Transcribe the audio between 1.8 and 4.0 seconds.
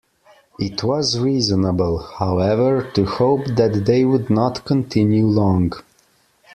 however, to hope that